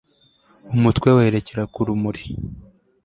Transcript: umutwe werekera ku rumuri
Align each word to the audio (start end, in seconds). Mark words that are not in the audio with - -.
umutwe 0.75 1.09
werekera 1.17 1.63
ku 1.73 1.79
rumuri 1.87 2.23